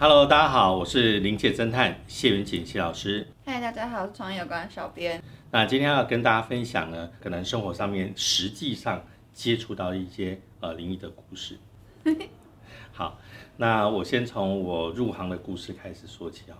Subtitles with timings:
[0.00, 3.28] Hello，大家好，我是灵界侦探谢云锦谢老师。
[3.46, 5.22] 嗨，大家好，我是创业有关小编。
[5.52, 11.56] 那今天要跟大家分享呢，可能生活上面实际上接触到一些呃灵异的故事。
[12.92, 13.18] 好，
[13.56, 16.58] 那我先从我入行的故事开始说起啊。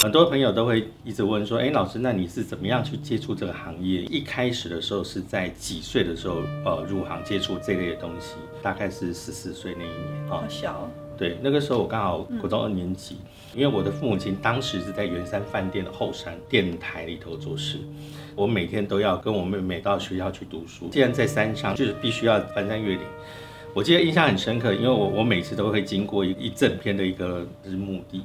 [0.00, 4.02] 很多朋友都会一直问说：“哎，老师，那你是怎么样去接触这个行业？
[4.02, 8.36] 一开始的时候是在几岁的时候呃入行接触这类的东西？
[8.62, 10.90] 大概是十四岁那一年啊，好小哦。
[11.16, 13.16] 对，那个时候我刚好国中二年级，
[13.52, 17.78] 因为我的父母亲当时是在圆山饭店的后山电台里头做事，
[18.36, 20.88] 我每天都要跟我妹妹到学校去读书。
[20.92, 23.02] 既然在山上，就是必须要翻山越岭。
[23.74, 28.22] 我记得印象很深刻，因为我我每次都会经过一一整片的一个是墓地。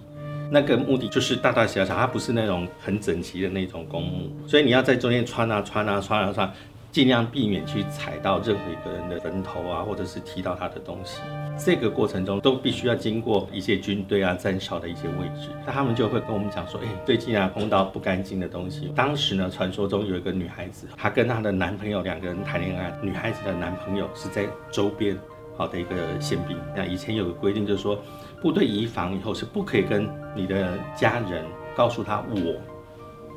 [0.54, 6.54] 那个目的就是大大小小，它不是那种很整齐的那种公墓，所以你要在中间穿啊穿啊穿啊穿，
[6.92, 11.22] 尽量避免去踩到任何一个人的坟头啊，或者是踢到他的东西。
[11.58, 18.92] 这个过程中都必须要经过一些军队啊站哨的一些位置，那他们就会跟我们讲说，哎，最近啊碰到不干净的东西。
[18.96, 25.18] 当时呢，传说中有一个女孩子，她跟她的男朋友两个人谈恋爱，女孩子的男朋友是在周边。
[25.56, 27.98] 好的一个宪兵，那以前有个规定，就是说
[28.42, 32.56] 部队移防以后是不可以跟你的家人告诉他我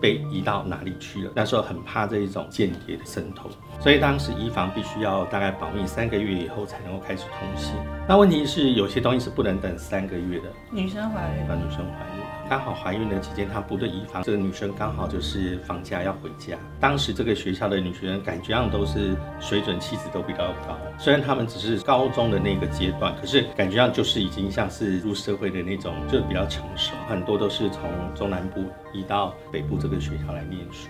[0.00, 1.30] 被移到哪里去了。
[1.34, 3.48] 那时候很怕这一种间谍的渗透，
[3.80, 7.74] 所以当时移防必须要大概保密三个月以后才能够开始通信。
[8.08, 12.25] 那问题是有些东西是不能等三个月的，女生怀孕，啊女生怀孕。
[12.48, 16.56] 刚好怀孕的期间，她部队移防，这个女生刚好就是放假要回家。
[16.78, 20.78] 当时这个学校的女学生感觉上都是水准、气质都比较高。
[20.96, 26.94] 虽然她们只是高中的那个阶段，可是感觉上就是已经像是入社会的那种，就比较成熟。
[27.08, 30.88] 很多都是从中南部移到北部这个学校来念书。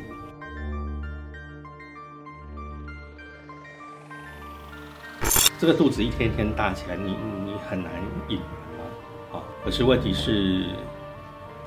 [5.58, 7.90] 这个肚子一天天大起来，你你很难
[8.28, 8.38] 隐
[8.76, 9.42] 瞒啊。
[9.64, 10.66] 可是问题是。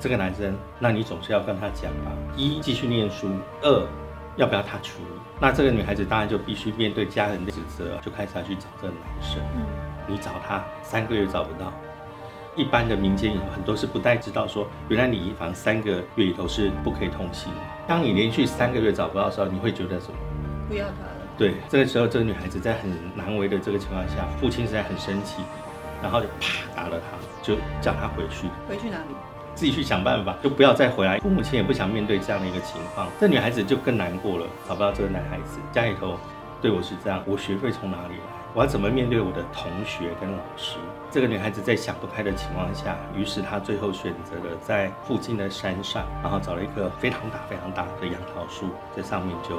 [0.00, 2.10] 这个男生，那你总是要跟他讲吧。
[2.34, 3.28] 一，继续念书；
[3.60, 3.86] 二，
[4.36, 5.20] 要不要他处理？
[5.38, 9.42] 那这个女孩子当然就必须面对家人的指责，就开始要去找这个男生。
[9.54, 9.62] 嗯，
[10.06, 11.70] 你找他三个月找不到，
[12.56, 17.52] 一般的民间有很多是不太知道说，原来你一房三个月里头是不可以通信。
[17.86, 20.14] 当你连续三个月找不到的时候，你会觉得什么？
[20.66, 21.26] 不要他了。
[21.36, 25.42] 对，这个时候这个女孩子在很难为的这个情况下，父亲实在很生气，
[26.02, 28.48] 然后就啪打了他，就叫他回去。
[28.66, 29.14] 回去哪里？
[29.60, 31.18] 自己去想办法，就不要再回来。
[31.18, 34.46] 父母亲也不想面对这样的一个情况，这女孩子就更难过了。
[34.66, 36.16] 找不到这个男孩子，家里头
[36.62, 38.20] 对我是这样，我学费从哪里来？
[38.54, 40.78] 我要怎么面对我的同学跟老师？
[41.10, 49.56] 这个女孩子在想不开的情况下，于是她最后选择了在附近的山上，然后找了一棵非常大、非常大的杨桃树，在上面就，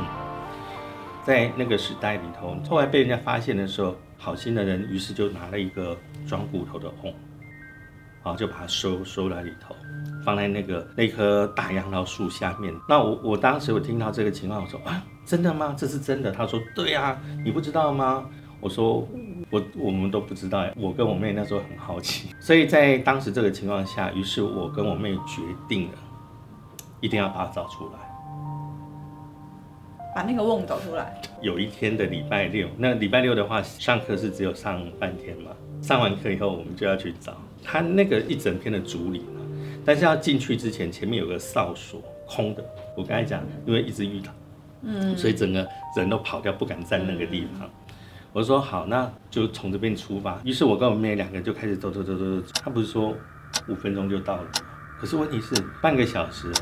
[0.00, 0.06] 嗯，
[1.22, 5.94] 在那个时代里头，后来被人家发现的时候，好心的人于是就拿了一个
[6.26, 7.12] 装骨头的瓮。
[8.26, 9.72] 然后就把它收收在里头，
[10.24, 12.74] 放在那个那棵大杨桃树下面。
[12.88, 15.76] 那我我当时我听到这个情况，我说啊，真的吗？
[15.78, 16.32] 这是真的？
[16.32, 18.28] 他说对呀，你不知道吗？
[18.60, 19.08] 我说
[19.48, 20.66] 我我们都不知道。
[20.74, 25.98] 我跟我妹那时候很好奇，所以在当时这个情况下，于是我跟我妹决定了，
[27.00, 27.98] 一定要把它找出来，
[30.16, 31.22] 把那个瓮找出来。
[31.40, 35.52] 有一天的礼拜六，那礼拜六的话，上课是只有上半天嘛。
[35.80, 37.32] 上完课以后，我们就要去找。
[37.66, 39.24] 它那个一整片的竹林，
[39.84, 42.64] 但是要进去之前，前面有个哨所，空的。
[42.96, 44.32] 我刚才讲，因为一直遇到，
[44.82, 47.68] 嗯，所以整个人都跑掉，不敢站那个地方。
[48.32, 50.40] 我说好，那就从这边出发。
[50.44, 52.52] 于是我跟我妹两个就开始走走走走走。
[52.62, 53.12] 他不是说
[53.68, 54.48] 五分钟就到了，
[55.00, 56.52] 可是问题是半个小时，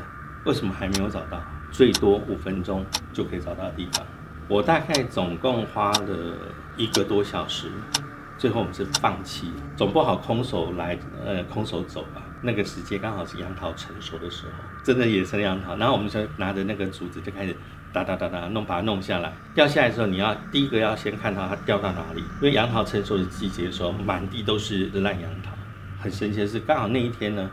[0.45, 1.39] 为什么还没有找到？
[1.71, 4.05] 最多五分钟就可以找到地方。
[4.47, 6.37] 我大概总共花了
[6.77, 7.69] 一个多小时。
[8.45, 10.95] 最后我们是放弃，总不好空手来，
[11.25, 12.21] 呃，空手走吧。
[12.43, 14.51] 那个时间刚好是杨桃成熟的时候，
[14.83, 15.75] 真的野生杨桃。
[15.77, 17.57] 然后我们就拿着那个竹子就开始
[17.91, 19.33] 哒哒哒哒弄，把它弄下来。
[19.55, 25.49] 掉下来的时候，你要第一个要先看到它掉到哪里，因为杨桃成熟的季节的时候，满地都是烂杨桃。
[25.99, 27.49] 很神奇的是，刚好那一天呢，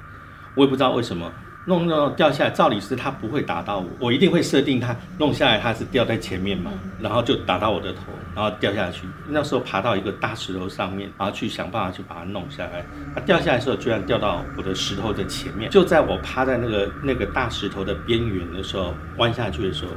[0.55, 1.33] 我也不知道为什么。
[1.65, 8.01] 弄弄掉下来，照理是它不会打到我，我一定会设定它弄下来，它是掉在前面嘛，然后就打到我的头，
[8.35, 9.07] 然后掉下去。
[9.29, 12.85] 那时候爬到一个大石头上面，然后去想办法去把它弄下来。
[13.15, 19.93] 它掉下来的时候，居然掉到我的石头的前面，就在我趴在那个那个大石头的边缘的时候，弯下去的时候，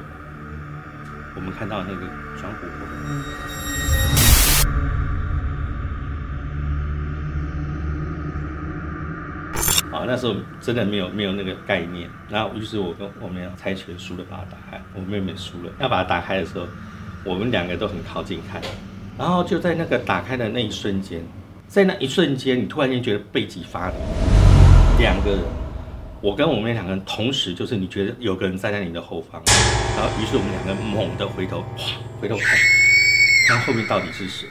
[1.36, 2.02] 我们看到那个
[2.40, 2.68] 转骨
[10.06, 14.82] 那时候真的没有没有那个概念，然后于是我跟我们要猜拳输了，把它打开。
[14.94, 16.68] 我妹妹输了，要把它打开的时候，
[17.24, 18.62] 我们两个都很靠近看，
[19.18, 21.22] 然后就在那个打开的那一瞬间，
[21.68, 23.98] 在那一瞬间，你突然间觉得背脊发凉，
[25.00, 25.40] 两个人，
[26.22, 29.42] 我跟我们两个人同时，就是你觉得有个人站在你的后方，
[29.98, 31.84] 然后于是我们两个猛地回头，哇，
[32.20, 32.58] 回头看，
[33.48, 34.48] 看后面到底是谁。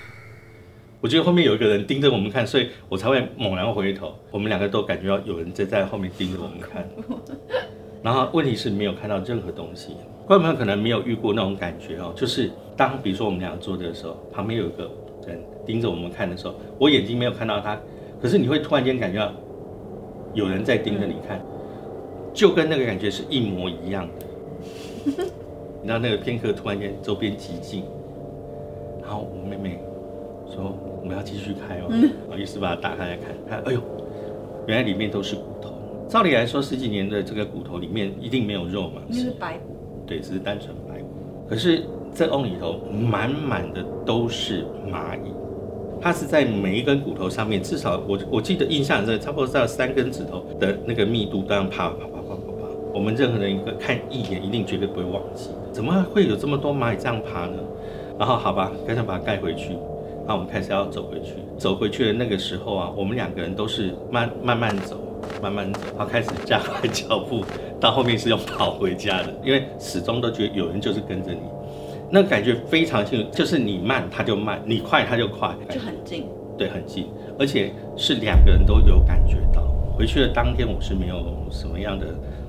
[1.05, 4.15] 我觉得后面有一个人盯着我们看，所以我才会猛然回头。
[4.31, 6.89] 我们两个都感觉到有人在在后面盯着我们看。
[8.03, 9.99] 然后问题是没有看到任何东西。
[10.27, 14.91] 观众朋友可能没有遇过那种感觉哦，就是当比如说我们两个坐着的时候，旁边有一个
[15.27, 17.79] 人盯着我们看的时候，我眼睛没有看到他，
[18.19, 19.31] 可是你会突然间感觉到
[20.33, 21.39] 有人在盯着你看，
[22.33, 24.27] 就跟那个感觉是一模一样的。
[25.05, 27.85] 你知道那个片刻突然间周边寂静，
[29.03, 29.79] 然后我妹妹
[30.53, 33.81] 说我们要继续开哦，然后于是把它打开来看，看，哎呦，
[34.67, 35.73] 原来里面都是骨头。
[36.09, 39.75] 照理来说，十几年的这个骨头里面一定没有肉嘛，那是白骨，
[40.07, 41.09] 对，只是单纯白骨。
[41.49, 45.33] 可是这瓮里头满满的都是蚂蚁，
[46.01, 52.69] 它是在每一根骨头上面，至少我我记得印象是差不多在三根指头的那个密度这样爬爬爬爬爬爬。
[52.93, 57.57] 我们任何人一个看一眼，一定绝对不会忘记，怎么会有这么多蚂蚁这样爬呢？
[58.19, 59.77] 然后好吧，干脆把它盖回去。
[60.27, 64.99] 那我们开始要走回去，走回去的那个时候啊，我们两个人都是慢慢慢走，
[65.43, 67.45] 慢慢走，然后开始加快脚步，
[67.79, 71.41] 到后面是要跑回家的，因为始终都觉得有人就是跟着你，
[72.11, 76.27] 那感觉非常清楚，就是你慢他就慢，你快他就快，就很近，
[76.57, 77.07] 对，很近，
[77.39, 79.63] 而且是两个人都有感觉到。
[79.97, 82.07] 回去的当天我是没有什么样的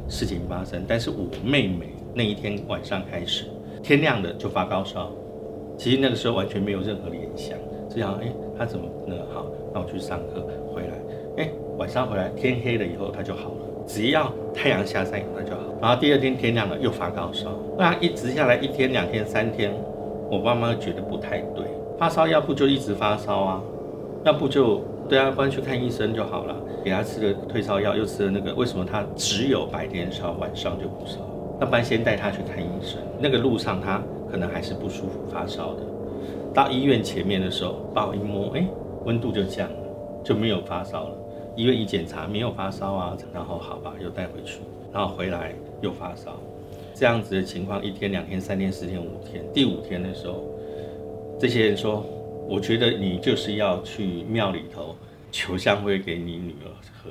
[0.08, 3.46] 事情发生，但是我妹妹那一天晚上开始，
[3.84, 5.12] 天亮了就发高烧。
[5.78, 7.58] 其实那个时候完全没有任何联想，
[7.90, 9.16] 只想哎，他怎么呢？
[9.34, 15.62] 好，那我去上课回来，哎，晚上回来天黑了以后他就好了，只要太阳下山以后他就好。
[15.82, 19.74] 然后第二天天亮了又发高烧，那一直下来一天两天三天，
[20.32, 21.66] 我爸妈觉得不太对，
[21.98, 23.62] 发烧要不就一直发烧啊，
[24.24, 31.20] 要不就对啊，不然去看医生就好了，给他吃了退烧药，又吃了那个，为什么他只有白天烧，晚上就不烧？
[31.60, 34.02] 那不然先带他去看医生，那个路上他。
[34.36, 35.82] 可能还是不舒服、发烧的。
[36.54, 38.68] 到医院前面的时候，抱一摸，哎，
[39.06, 39.78] 温度就降了，
[40.26, 41.16] 就没有发烧了。
[41.56, 44.60] 医院一检查，没有发烧啊，然后好吧，又带回去，
[44.92, 46.38] 然后回来又发烧，
[46.94, 50.44] 这样子的情况，一天、两天、三天、四天、五天，第五天的时候，
[51.40, 52.06] 这些人说，
[52.46, 54.98] 我觉得你就是要去庙里头
[55.32, 56.68] 求香灰给你女儿
[57.02, 57.10] 喝。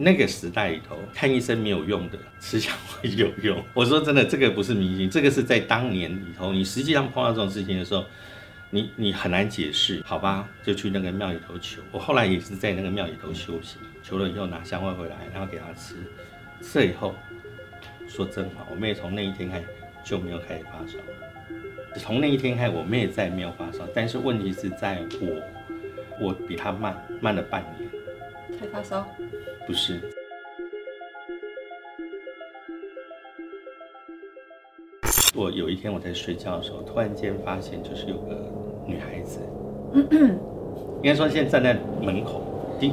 [0.00, 3.60] 那个时代里头，看医生没有用的，吃香会有用。
[3.74, 8.04] 我说真的，这个不是迷信，这个是在当年里头，你实际上碰到这种事情的时候，
[8.70, 10.48] 你你很难解释，好吧？
[10.62, 11.82] 就去那个庙里头求。
[11.90, 15.96] 我后来也是在那个庙里头修行，求了以后拿香灰回来，然后给他吃。
[16.62, 17.14] 吃了以后，
[18.06, 19.66] 说真话，我妹从那一天开始
[20.04, 20.98] 就没有开始发烧。
[21.96, 23.84] 从那一天开始，我妹再也没有发烧。
[23.92, 25.42] 但是问题是在我，
[26.20, 27.90] 我比她慢，慢了半年
[28.58, 29.08] 才发烧。
[29.68, 30.00] 不是，
[35.36, 38.34] 我有一天我在睡觉的时候，突然间发现就是有个
[38.86, 39.40] 女孩子，
[40.10, 42.42] 应该说现在站在门口，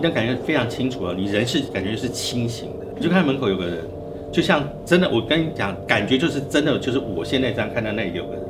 [0.01, 3.78] 那感觉非常清楚了，你人是感觉是清醒的，你就看门口有个人，
[4.30, 8.44] 就像真的，我跟你讲，感觉就是真的，就是我现在这样看到那里有个人，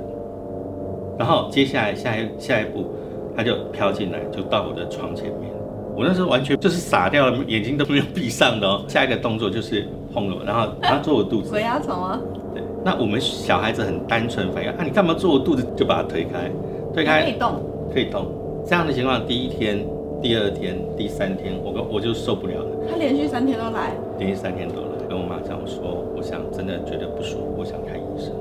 [1.20, 2.92] 然后接下来下一下一步，
[3.38, 5.54] 他就飘进来，就到我的床前面。
[5.96, 8.84] 我那时候完全就是傻掉了，眼睛都没有闭上的哦。
[8.90, 11.50] 下一个动作就是碰了我，然后他坐我肚子。
[11.50, 12.20] 鬼压床啊？
[12.54, 12.62] 对。
[12.84, 15.66] 那我们小孩子很单纯反应啊，你干嘛坐我肚子？
[15.76, 16.52] 就把它推开，
[16.94, 17.24] 推开。
[17.24, 17.52] 可以动。
[17.94, 18.26] 可以动。
[18.68, 19.86] 这样的情况，第一天、
[20.22, 22.68] 第二天、第三天，我跟我就受不了了。
[22.92, 23.94] 他连续三天都来。
[24.20, 28.34] 连续三天都来，跟我妈讲，我说我想真的觉得不舒服，我想看医生。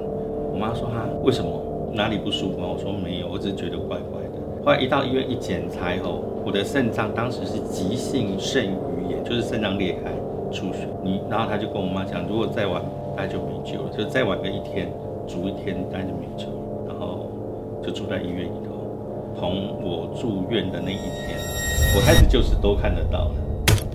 [0.53, 1.51] 我妈说哈，为什么？
[1.95, 2.67] 哪里不舒服啊？
[2.75, 4.65] 我说没有，我只是觉得怪怪的。
[4.65, 6.25] 后来一到医院一检查后。
[6.45, 10.11] 我的肾脏当时是急性肾盂炎，就是肾脏裂开
[10.53, 10.87] 出血。
[11.03, 12.83] 你，然后他就跟我妈讲，如果再晚，
[13.17, 14.93] 大概就没救了，就再晚个一天，
[15.27, 16.87] 住一天，大概就没救了。
[16.87, 17.31] 然后
[17.83, 18.75] 就住在医院里头。
[19.37, 21.39] 从我住院的那一天，
[21.97, 23.35] 我开始就是都看得到的。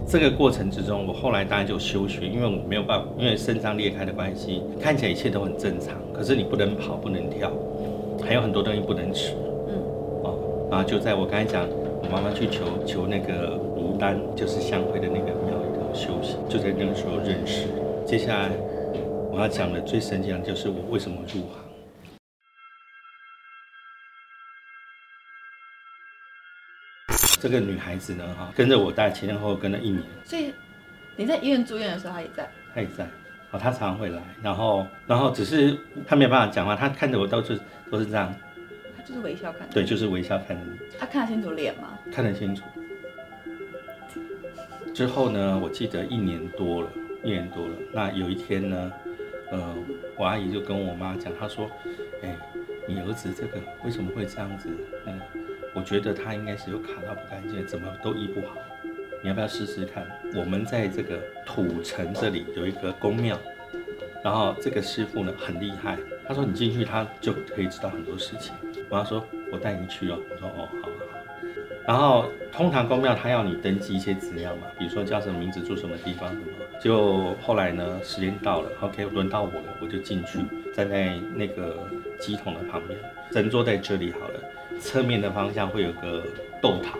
[0.07, 7.51] 这个过程之中，我后来当然就休学，因为我没有办法，因为肾脏裂开的关系，看起来一切都很正常，可是你不能跑，不能跳，
[8.23, 9.33] 还有很多东西不能吃。
[9.67, 9.73] 嗯。
[10.23, 10.33] 哦，
[10.71, 11.63] 然后就在我刚才讲。
[12.01, 17.67] 我妈妈去求求那个卢丹，就是香灰的那个庙里头休息，就在那个时候认识。
[18.05, 18.49] 接下来
[19.31, 21.65] 我要讲的最神奇的，就是我为什么入行。
[27.41, 30.03] 这个女孩子呢，哈，跟着我大概前前后后跟了一年。
[30.25, 30.53] 所以
[31.15, 32.49] 你在医院住院的时候，她也在。
[32.73, 33.05] 她也在，
[33.51, 37.57] 哦，她常常会来，然后，然后只是她没有办法讲话，她看着我到处
[37.89, 38.33] 都是这样，
[39.09, 39.67] 就是微笑看。
[39.71, 41.97] 对，就是微笑看着你，他、看得清楚脸吗？
[42.11, 42.63] 看得清楚。
[44.93, 46.89] 之后呢，我记得一年多了，
[47.23, 47.73] 一年多了。
[47.91, 48.93] 那有一天呢，
[49.51, 49.75] 呃，
[50.15, 51.69] 我阿姨就跟我妈讲，她说
[52.21, 52.37] ：“哎、
[52.87, 54.69] 你儿子这个为什么会这样子？
[55.07, 55.19] 嗯，
[55.73, 58.57] 我觉得他应该是有卡到不干净，怎么都医不好。
[59.23, 60.05] 你要不要试试看？
[60.35, 63.39] 我们在这个土城这里有一个宫庙，
[64.23, 65.97] 然后这个师傅呢很厉害，
[66.27, 68.53] 他说你进去他就可以知道很多事情。
[68.89, 70.17] 我要说，我带你去哦。
[70.31, 70.89] 我说哦，好。
[71.88, 76.46] 然后通常公庙他要你登记一些资料嘛，比如说叫什么名字、住什么地方什么。
[76.79, 80.39] 就后来呢，时间到了，OK，轮到我了，我就进去，
[80.74, 81.77] 站在那个
[82.19, 83.00] 机筒的旁边，
[83.31, 84.39] 人坐在这里好了，
[84.79, 86.24] 侧面的方向会有个
[86.62, 86.98] 豆桃，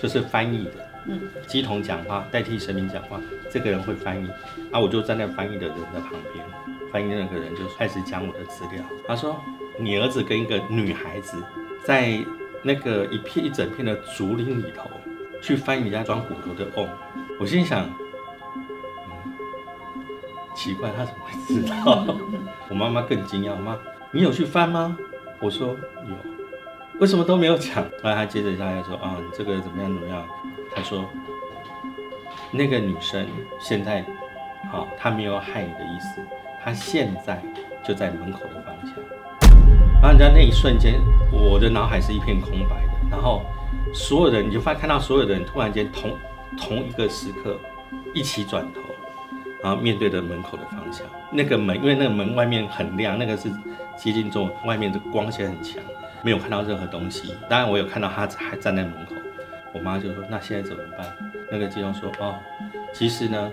[0.00, 0.70] 就是翻译的。
[1.08, 3.20] 嗯，机筒讲话代替神明讲话，
[3.50, 4.28] 这个人会翻译，
[4.70, 6.44] 啊，我就站在翻译的人的旁边，
[6.92, 8.82] 翻译的那个人就开始讲我的资料。
[9.06, 9.40] 他说，
[9.78, 11.42] 你儿子跟一个女孩子
[11.84, 12.18] 在
[12.62, 14.90] 那个一片一整片的竹林里头
[15.42, 16.88] 去翻人家装骨头的瓮。
[17.38, 17.88] 我心想，
[20.54, 22.06] 奇怪，他怎么会知道？
[22.70, 23.78] 我妈妈更惊讶，我妈，
[24.10, 24.96] 你有去翻吗？
[25.40, 26.14] 我说有。
[26.98, 27.84] 为什么都没有讲？
[28.02, 30.26] 后来他接着下来说，啊，你这个怎么样怎么样？
[30.74, 31.04] 他说，
[32.50, 33.26] 那个女生
[33.60, 34.02] 现在，
[34.72, 36.22] 好、她没有害你的意思，
[36.64, 37.42] 她现在
[37.84, 38.40] 就在门口。
[40.06, 41.00] 然后你知道那一瞬间，
[41.32, 43.42] 我的脑海是一片空白的，然后
[43.92, 46.16] 所有人，你就发看到所有的人突然间同
[46.56, 47.58] 同一个时刻
[48.14, 48.80] 一起转头，
[49.64, 51.04] 然后面对着门口的方向。
[51.32, 53.50] 那个门，因为那个门外面很亮，那个是
[53.96, 55.82] 接近中，外面的光线很强，
[56.22, 57.34] 没有看到任何东西。
[57.48, 59.14] 当然我有看到他还站在门口。
[59.72, 61.04] 我妈就说：“那现在怎么办？”
[61.50, 62.36] 那个基隆说：“哦，
[62.94, 63.50] 其实呢，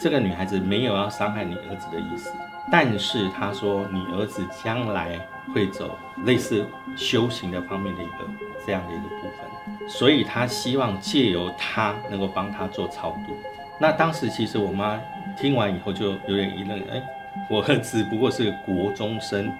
[0.00, 2.32] 这个女孩子没有要伤害你儿子的意思，
[2.68, 5.20] 但是她说你儿子将来
[5.52, 6.64] 会走类似
[6.96, 8.24] 修行的方面的一个
[8.64, 13.36] 这样的一个部分，所以他希望借由他能够帮他做超度。
[13.80, 15.00] 那当时其实我妈
[15.36, 17.02] 听完以后就有点疑愣，哎，
[17.50, 19.52] 我儿子不过是国中生，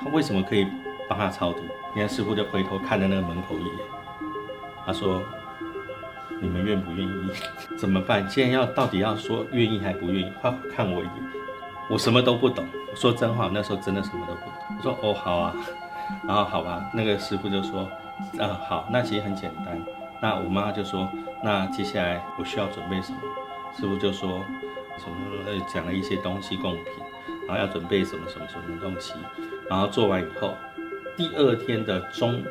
[0.00, 0.66] 他为什么可以
[1.08, 1.60] 帮他超度？
[1.94, 3.74] 你看师傅就回头看了那个门口一眼，
[4.86, 5.22] 他说。”
[6.42, 7.30] 你们愿不愿意？
[7.76, 8.26] 怎么办？
[8.26, 10.32] 既然要到底要说愿意还不愿意？
[10.40, 11.14] 快看我一眼，
[11.90, 12.66] 我什么都不懂。
[12.94, 14.69] 说真话，那时候真的什么都不懂。
[14.80, 15.54] 我说哦好啊，
[16.26, 17.86] 然后好吧，那个师傅就说，
[18.38, 19.78] 嗯好，那其实很简单。
[20.22, 21.06] 那我妈就说，
[21.42, 23.18] 那接下来我需要准备什么？
[23.76, 24.42] 师傅就说
[24.96, 26.84] 什么呃讲了一些东西贡品，
[27.46, 29.12] 然后要准备什么什么什么东西，
[29.68, 30.54] 然后做完以后，
[31.14, 32.44] 第二天的中午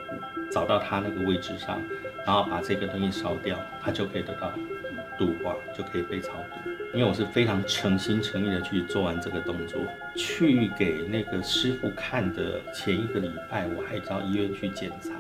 [0.52, 1.80] 找到他那个位置上。
[2.26, 4.52] 然后把这个东西烧掉，他就可以得到
[5.20, 6.70] 度化，就可以被超度。
[6.94, 9.80] 因为我是非常诚心诚意的去做完这个动作，
[10.16, 15.12] 去给那个师傅看的前一个礼拜，我还到医院去检查，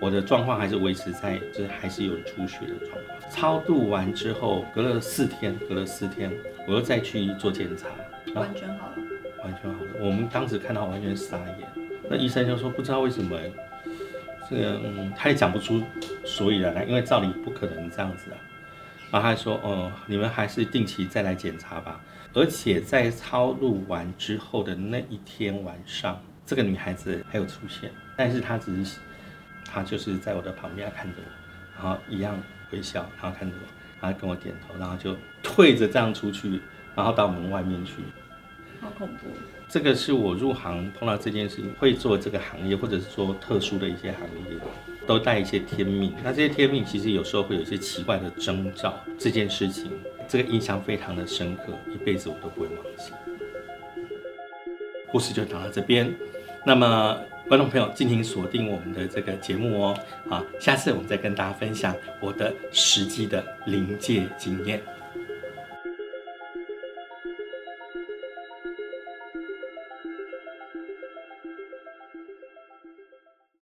[0.00, 3.30] 我的状况还是维持在，就是还是有出血的状况。
[3.30, 6.30] 超度完之后，隔了四天，隔了四天，
[6.68, 7.88] 我又再去做检查，
[8.38, 8.96] 完全好了，
[9.42, 9.90] 完全好了。
[9.98, 11.68] 我们当时看到完全傻眼，
[12.08, 13.36] 那医生就说不知道为什么。
[14.50, 15.82] 这个嗯，他也讲不出
[16.24, 18.36] 所以然来，因为照理不可能这样子啊。
[19.12, 22.00] 然后他说：“哦，你们还是定期再来检查吧。”
[22.32, 29.00] 而且在抄录完之后的那一天晚上，这个女孩子还有出现，但是她只是，
[29.70, 33.66] 她就是在我的旁边看着我，然后一样微笑，然后看着我，
[34.00, 36.58] 然后跟我点头，然后就退着这样出去，
[36.94, 37.96] 然后到门外面去。
[38.80, 39.26] 好恐怖。
[39.68, 44.58] 这个是我入行碰到这件事情，会做这个行业，或者是做特殊的一些行业，
[45.12, 46.10] 都带一些天命。
[46.24, 48.98] 那这些天命其实有时候会有一些奇怪的征兆。
[49.18, 49.90] 这件事情，
[50.26, 53.12] 这个印象非常的深刻，一辈子我都不会忘记。
[55.10, 56.10] 故事就讲到这边，
[56.64, 59.98] 那么观众朋友敬请锁定我们的这个节目哦。
[60.30, 64.80] 好，下次我们再跟大家分享我的实际的临界经验。